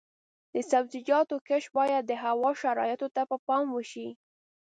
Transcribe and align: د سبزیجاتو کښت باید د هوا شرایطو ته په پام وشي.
د 0.53 0.55
سبزیجاتو 0.71 1.35
کښت 1.47 1.69
باید 1.77 2.03
د 2.07 2.11
هوا 2.23 2.51
شرایطو 2.61 3.07
ته 3.15 3.21
په 3.29 3.37
پام 3.47 3.65
وشي. 3.71 4.09